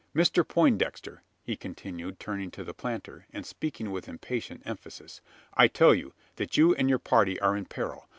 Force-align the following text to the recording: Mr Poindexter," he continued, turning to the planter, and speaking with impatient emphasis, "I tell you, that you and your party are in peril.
Mr 0.15 0.43
Poindexter," 0.43 1.21
he 1.43 1.55
continued, 1.55 2.19
turning 2.19 2.49
to 2.49 2.63
the 2.63 2.73
planter, 2.73 3.27
and 3.31 3.45
speaking 3.45 3.91
with 3.91 4.09
impatient 4.09 4.63
emphasis, 4.65 5.21
"I 5.53 5.67
tell 5.67 5.93
you, 5.93 6.15
that 6.37 6.57
you 6.57 6.73
and 6.73 6.89
your 6.89 6.97
party 6.97 7.39
are 7.39 7.55
in 7.55 7.65
peril. 7.65 8.07